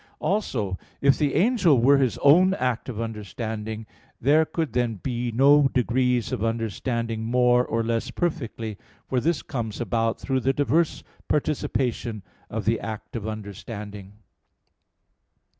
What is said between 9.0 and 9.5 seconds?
for this